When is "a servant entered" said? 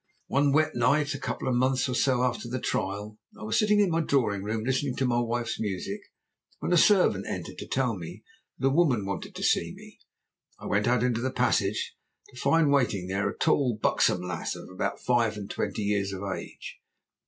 6.73-7.59